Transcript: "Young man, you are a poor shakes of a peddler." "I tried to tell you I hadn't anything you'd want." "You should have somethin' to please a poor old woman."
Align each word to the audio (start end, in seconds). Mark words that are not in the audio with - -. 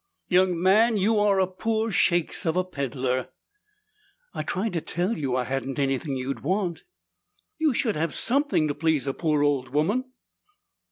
"Young 0.29 0.59
man, 0.59 0.97
you 0.97 1.19
are 1.19 1.39
a 1.39 1.45
poor 1.45 1.91
shakes 1.91 2.47
of 2.47 2.57
a 2.57 2.63
peddler." 2.63 3.27
"I 4.33 4.41
tried 4.41 4.73
to 4.73 4.81
tell 4.81 5.15
you 5.15 5.35
I 5.35 5.43
hadn't 5.43 5.77
anything 5.77 6.17
you'd 6.17 6.39
want." 6.39 6.81
"You 7.59 7.75
should 7.75 7.95
have 7.97 8.15
somethin' 8.15 8.67
to 8.67 8.73
please 8.73 9.05
a 9.05 9.13
poor 9.13 9.43
old 9.43 9.69
woman." 9.69 10.05